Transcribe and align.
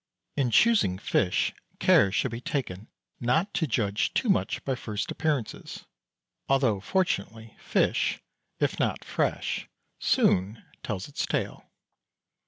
In 0.35 0.49
choosing 0.49 0.97
fish 0.97 1.53
care 1.77 2.11
should 2.11 2.31
be 2.31 2.41
taken 2.41 2.87
not 3.19 3.53
to 3.53 3.67
judge 3.67 4.15
too 4.15 4.29
much 4.29 4.65
by 4.65 4.73
first 4.73 5.11
appearances, 5.11 5.85
although, 6.49 6.79
fortunately, 6.79 7.55
fish, 7.59 8.19
if 8.59 8.79
not 8.79 9.05
fresh, 9.05 9.67
soon 9.99 10.63
tells 10.81 11.07
its 11.07 11.27
tale. 11.27 11.69